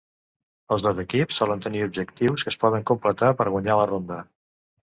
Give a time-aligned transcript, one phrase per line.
[0.75, 4.19] Els dos equips solen tenir objectius que es poden completar per guanyar la ronda.